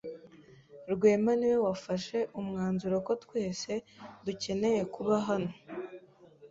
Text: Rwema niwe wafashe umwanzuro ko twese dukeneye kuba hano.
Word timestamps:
Rwema 0.93 1.31
niwe 1.39 1.57
wafashe 1.65 2.17
umwanzuro 2.39 2.95
ko 3.07 3.13
twese 3.23 3.71
dukeneye 4.25 4.81
kuba 4.93 5.15
hano. 5.27 5.51